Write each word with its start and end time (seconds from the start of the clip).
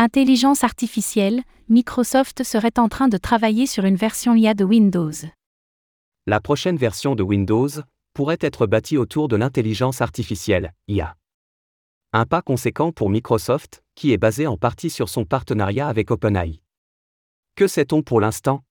Intelligence 0.00 0.62
artificielle, 0.62 1.42
Microsoft 1.68 2.44
serait 2.44 2.78
en 2.78 2.88
train 2.88 3.08
de 3.08 3.16
travailler 3.16 3.66
sur 3.66 3.84
une 3.84 3.96
version 3.96 4.36
IA 4.36 4.54
de 4.54 4.62
Windows. 4.62 5.10
La 6.24 6.38
prochaine 6.38 6.76
version 6.76 7.16
de 7.16 7.24
Windows 7.24 7.68
pourrait 8.14 8.38
être 8.40 8.68
bâtie 8.68 8.96
autour 8.96 9.26
de 9.26 9.34
l'intelligence 9.34 10.00
artificielle, 10.00 10.72
IA. 10.86 11.16
Un 12.12 12.26
pas 12.26 12.42
conséquent 12.42 12.92
pour 12.92 13.10
Microsoft, 13.10 13.82
qui 13.96 14.12
est 14.12 14.18
basé 14.18 14.46
en 14.46 14.56
partie 14.56 14.88
sur 14.88 15.08
son 15.08 15.24
partenariat 15.24 15.88
avec 15.88 16.12
OpenAI. 16.12 16.60
Que 17.56 17.66
sait-on 17.66 18.02
pour 18.02 18.20
l'instant? 18.20 18.62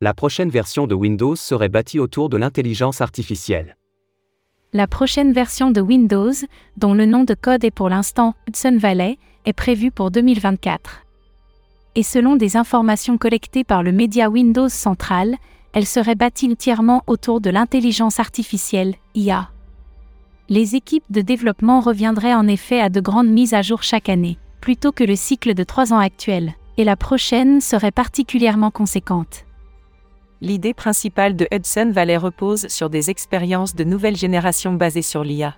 La 0.00 0.14
prochaine 0.14 0.48
version 0.48 0.86
de 0.86 0.94
Windows 0.94 1.36
serait 1.36 1.68
bâtie 1.68 1.98
autour 1.98 2.30
de 2.30 2.38
l'intelligence 2.38 3.02
artificielle. 3.02 3.76
La 4.72 4.88
prochaine 4.88 5.32
version 5.32 5.70
de 5.70 5.80
Windows, 5.80 6.32
dont 6.76 6.92
le 6.92 7.06
nom 7.06 7.22
de 7.22 7.34
code 7.34 7.64
est 7.64 7.70
pour 7.70 7.88
l'instant 7.88 8.34
Hudson 8.48 8.76
Valley, 8.78 9.16
est 9.44 9.52
prévue 9.52 9.92
pour 9.92 10.10
2024. 10.10 11.02
Et 11.94 12.02
selon 12.02 12.36
des 12.36 12.56
informations 12.56 13.16
collectées 13.16 13.64
par 13.64 13.82
le 13.82 13.92
média 13.92 14.28
Windows 14.28 14.68
Central, 14.68 15.36
elle 15.72 15.86
serait 15.86 16.16
bâtie 16.16 16.50
entièrement 16.50 17.04
autour 17.06 17.40
de 17.40 17.48
l'intelligence 17.48 18.18
artificielle, 18.18 18.96
IA. 19.14 19.50
Les 20.48 20.74
équipes 20.74 21.10
de 21.10 21.20
développement 21.20 21.80
reviendraient 21.80 22.34
en 22.34 22.48
effet 22.48 22.80
à 22.80 22.88
de 22.88 23.00
grandes 23.00 23.28
mises 23.28 23.54
à 23.54 23.62
jour 23.62 23.82
chaque 23.82 24.08
année, 24.08 24.36
plutôt 24.60 24.90
que 24.90 25.04
le 25.04 25.16
cycle 25.16 25.54
de 25.54 25.64
trois 25.64 25.92
ans 25.92 25.98
actuel, 25.98 26.54
et 26.76 26.84
la 26.84 26.96
prochaine 26.96 27.60
serait 27.60 27.92
particulièrement 27.92 28.70
conséquente. 28.72 29.45
L'idée 30.42 30.74
principale 30.74 31.34
de 31.34 31.48
Hudson 31.50 31.90
Valley 31.92 32.16
repose 32.16 32.68
sur 32.68 32.90
des 32.90 33.08
expériences 33.10 33.74
de 33.74 33.84
nouvelle 33.84 34.16
génération 34.16 34.74
basées 34.74 35.02
sur 35.02 35.24
l'IA. 35.24 35.56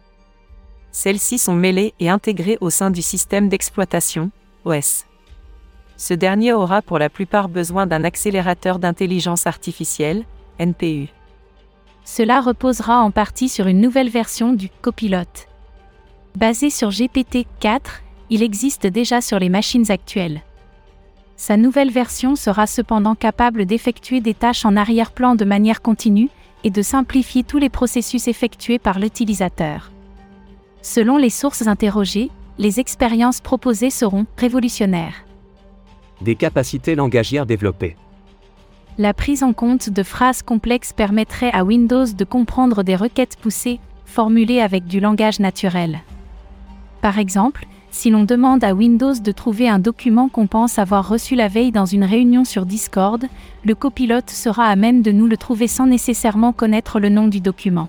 Celles-ci 0.92 1.38
sont 1.38 1.54
mêlées 1.54 1.94
et 2.00 2.08
intégrées 2.08 2.58
au 2.60 2.70
sein 2.70 2.90
du 2.90 3.02
système 3.02 3.48
d'exploitation, 3.48 4.30
OS. 4.64 5.04
Ce 5.96 6.14
dernier 6.14 6.52
aura 6.52 6.80
pour 6.80 6.98
la 6.98 7.10
plupart 7.10 7.48
besoin 7.48 7.86
d'un 7.86 8.04
accélérateur 8.04 8.78
d'intelligence 8.78 9.46
artificielle, 9.48 10.24
NPU. 10.60 11.08
Cela 12.04 12.40
reposera 12.40 13.02
en 13.02 13.10
partie 13.10 13.48
sur 13.48 13.66
une 13.66 13.80
nouvelle 13.80 14.08
version 14.08 14.52
du 14.52 14.70
copilote. 14.80 15.48
Basé 16.36 16.70
sur 16.70 16.90
GPT-4, 16.90 17.80
il 18.30 18.42
existe 18.44 18.86
déjà 18.86 19.20
sur 19.20 19.40
les 19.40 19.48
machines 19.48 19.90
actuelles. 19.90 20.42
Sa 21.38 21.56
nouvelle 21.56 21.92
version 21.92 22.34
sera 22.34 22.66
cependant 22.66 23.14
capable 23.14 23.64
d'effectuer 23.64 24.20
des 24.20 24.34
tâches 24.34 24.64
en 24.64 24.74
arrière-plan 24.74 25.36
de 25.36 25.44
manière 25.44 25.82
continue 25.82 26.30
et 26.64 26.70
de 26.70 26.82
simplifier 26.82 27.44
tous 27.44 27.58
les 27.58 27.68
processus 27.68 28.26
effectués 28.26 28.80
par 28.80 28.98
l'utilisateur. 28.98 29.92
Selon 30.82 31.16
les 31.16 31.30
sources 31.30 31.68
interrogées, 31.68 32.32
les 32.58 32.80
expériences 32.80 33.40
proposées 33.40 33.90
seront 33.90 34.26
révolutionnaires. 34.36 35.24
Des 36.20 36.34
capacités 36.34 36.96
langagières 36.96 37.46
développées. 37.46 37.96
La 38.98 39.14
prise 39.14 39.44
en 39.44 39.52
compte 39.52 39.90
de 39.90 40.02
phrases 40.02 40.42
complexes 40.42 40.92
permettrait 40.92 41.52
à 41.52 41.62
Windows 41.62 42.06
de 42.06 42.24
comprendre 42.24 42.82
des 42.82 42.96
requêtes 42.96 43.36
poussées, 43.40 43.78
formulées 44.06 44.60
avec 44.60 44.86
du 44.86 44.98
langage 44.98 45.38
naturel. 45.38 46.00
Par 47.00 47.20
exemple, 47.20 47.64
si 47.90 48.10
l'on 48.10 48.24
demande 48.24 48.64
à 48.64 48.74
Windows 48.74 49.14
de 49.14 49.32
trouver 49.32 49.68
un 49.68 49.78
document 49.78 50.28
qu'on 50.28 50.46
pense 50.46 50.78
avoir 50.78 51.08
reçu 51.08 51.34
la 51.34 51.48
veille 51.48 51.72
dans 51.72 51.86
une 51.86 52.04
réunion 52.04 52.44
sur 52.44 52.66
Discord, 52.66 53.24
le 53.64 53.74
copilote 53.74 54.30
sera 54.30 54.66
à 54.66 54.76
même 54.76 55.02
de 55.02 55.10
nous 55.10 55.26
le 55.26 55.36
trouver 55.36 55.66
sans 55.68 55.86
nécessairement 55.86 56.52
connaître 56.52 57.00
le 57.00 57.08
nom 57.08 57.28
du 57.28 57.40
document. 57.40 57.88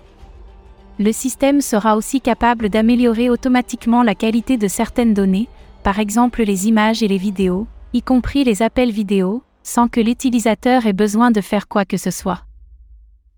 Le 1.00 1.12
système 1.12 1.62
sera 1.62 1.96
aussi 1.96 2.22
capable 2.22 2.70
d'améliorer 2.70 3.30
automatiquement 3.30 4.04
la 4.04 4.16
qualité 4.16 4.58
de 4.58 4.68
certaines 4.68 5.14
données, 5.14 5.48
par 5.84 6.00
exemple 6.00 6.44
les 6.44 6.68
images 6.68 7.04
et 7.04 7.08
les 7.08 7.18
vidéos, 7.18 7.68
y 7.94 8.02
compris 8.02 8.44
les 8.44 8.62
appels 8.62 8.92
vidéo, 8.92 9.44
sans 9.64 9.88
que 9.88 10.02
l'utilisateur 10.02 10.86
ait 10.86 10.94
besoin 10.94 11.32
de 11.32 11.42
faire 11.42 11.68
quoi 11.68 11.86
que 11.86 11.98
ce 11.98 12.12
soit. 12.12 12.44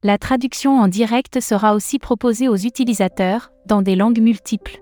La 0.03 0.18
traduction 0.18 0.80
en 0.80 0.88
direct 0.88 1.40
sera 1.40 1.75
aussi 1.75 2.00
proposée 2.00 2.47
aux 2.47 2.56
utilisateurs, 2.56 3.52
dans 3.68 3.84
des 3.84 3.96
langues 3.96 4.19
multiples. 4.19 4.81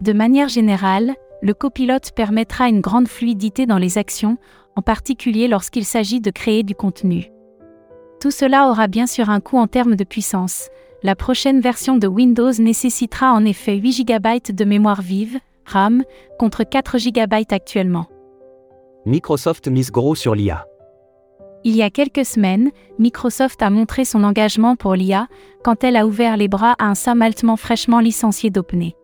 De 0.00 0.14
manière 0.14 0.48
générale, 0.48 1.14
le 1.42 1.52
copilote 1.52 2.12
permettra 2.12 2.68
une 2.68 2.80
grande 2.80 3.08
fluidité 3.08 3.66
dans 3.66 3.76
les 3.76 3.98
actions, 3.98 4.38
en 4.74 4.82
particulier 4.82 5.46
lorsqu'il 5.46 5.84
s'agit 5.84 6.20
de 6.20 6.30
créer 6.30 6.62
du 6.62 6.74
contenu. 6.74 7.30
Tout 8.20 8.30
cela 8.30 8.68
aura 8.68 8.86
bien 8.86 9.06
sûr 9.06 9.28
un 9.28 9.40
coût 9.40 9.58
en 9.58 9.66
termes 9.66 9.96
de 9.96 10.04
puissance. 10.04 10.68
La 11.02 11.14
prochaine 11.16 11.60
version 11.60 11.96
de 11.96 12.06
Windows 12.06 12.52
nécessitera 12.58 13.32
en 13.32 13.44
effet 13.44 13.76
8 13.76 14.06
GB 14.06 14.52
de 14.52 14.64
mémoire 14.64 15.02
vive, 15.02 15.38
RAM, 15.66 16.02
contre 16.38 16.64
4 16.64 16.98
GB 16.98 17.46
actuellement. 17.50 18.06
Microsoft 19.06 19.68
mise 19.68 19.90
gros 19.90 20.14
sur 20.14 20.34
l'IA. 20.34 20.66
Il 21.64 21.76
y 21.76 21.82
a 21.82 21.90
quelques 21.90 22.24
semaines, 22.24 22.70
Microsoft 22.98 23.62
a 23.62 23.68
montré 23.68 24.06
son 24.06 24.24
engagement 24.24 24.76
pour 24.76 24.94
l'IA 24.94 25.26
quand 25.62 25.84
elle 25.84 25.96
a 25.96 26.06
ouvert 26.06 26.38
les 26.38 26.48
bras 26.48 26.74
à 26.78 26.86
un 26.86 26.94
Sam 26.94 27.20
Altman 27.20 27.58
fraîchement 27.58 28.00
licencié 28.00 28.48
d'OpenAI. 28.48 28.94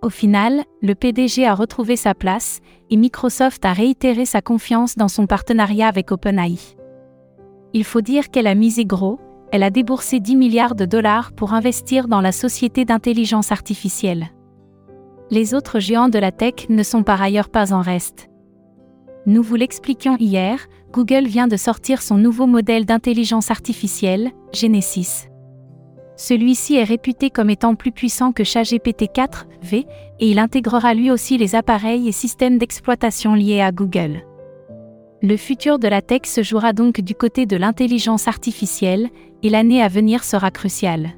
Au 0.00 0.10
final, 0.10 0.62
le 0.80 0.94
PDG 0.94 1.44
a 1.44 1.54
retrouvé 1.54 1.96
sa 1.96 2.14
place, 2.14 2.60
et 2.88 2.96
Microsoft 2.96 3.64
a 3.64 3.72
réitéré 3.72 4.26
sa 4.26 4.40
confiance 4.40 4.96
dans 4.96 5.08
son 5.08 5.26
partenariat 5.26 5.88
avec 5.88 6.12
OpenAI. 6.12 6.58
Il 7.74 7.84
faut 7.84 8.00
dire 8.00 8.30
qu'elle 8.30 8.46
a 8.46 8.54
misé 8.54 8.84
gros, 8.84 9.18
elle 9.50 9.62
a 9.62 9.70
déboursé 9.70 10.20
10 10.20 10.36
milliards 10.36 10.74
de 10.74 10.84
dollars 10.84 11.32
pour 11.32 11.52
investir 11.52 12.06
dans 12.06 12.20
la 12.20 12.32
société 12.32 12.84
d'intelligence 12.84 13.50
artificielle. 13.50 14.28
Les 15.30 15.52
autres 15.52 15.80
géants 15.80 16.08
de 16.08 16.18
la 16.18 16.32
tech 16.32 16.68
ne 16.68 16.82
sont 16.82 17.02
par 17.02 17.20
ailleurs 17.20 17.48
pas 17.48 17.72
en 17.72 17.80
reste. 17.80 18.28
Nous 19.26 19.42
vous 19.42 19.56
l'expliquions 19.56 20.16
hier, 20.18 20.66
Google 20.92 21.26
vient 21.26 21.48
de 21.48 21.56
sortir 21.56 22.02
son 22.02 22.16
nouveau 22.16 22.46
modèle 22.46 22.86
d'intelligence 22.86 23.50
artificielle, 23.50 24.30
Genesis. 24.54 25.27
Celui-ci 26.18 26.74
est 26.74 26.84
réputé 26.84 27.30
comme 27.30 27.48
étant 27.48 27.76
plus 27.76 27.92
puissant 27.92 28.32
que 28.32 28.42
ChatGPT 28.42 29.04
4V, 29.04 29.86
et 30.18 30.28
il 30.28 30.40
intégrera 30.40 30.92
lui 30.92 31.12
aussi 31.12 31.38
les 31.38 31.54
appareils 31.54 32.08
et 32.08 32.12
systèmes 32.12 32.58
d'exploitation 32.58 33.34
liés 33.34 33.60
à 33.60 33.70
Google. 33.70 34.24
Le 35.22 35.36
futur 35.36 35.78
de 35.78 35.86
la 35.86 36.02
tech 36.02 36.22
se 36.24 36.42
jouera 36.42 36.72
donc 36.72 37.00
du 37.00 37.14
côté 37.14 37.46
de 37.46 37.56
l'intelligence 37.56 38.26
artificielle, 38.26 39.10
et 39.44 39.48
l'année 39.48 39.80
à 39.80 39.86
venir 39.86 40.24
sera 40.24 40.50
cruciale. 40.50 41.10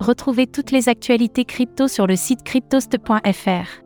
Retrouvez 0.00 0.46
toutes 0.46 0.70
les 0.70 0.90
actualités 0.90 1.46
crypto 1.46 1.88
sur 1.88 2.06
le 2.06 2.16
site 2.16 2.42
cryptost.fr. 2.42 3.84